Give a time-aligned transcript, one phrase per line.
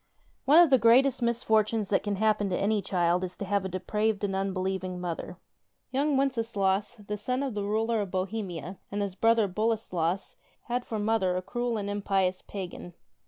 [0.47, 3.69] NE of the greatest misfortunes that cani happen to any child is to have a
[3.69, 5.37] depraved and unbelieving mother.
[5.91, 10.97] Young Wenceslaus, the son of the Ruler of Bohemia, and his brother Boleslas, had for
[10.97, 12.95] mother a cruel and impious pagan.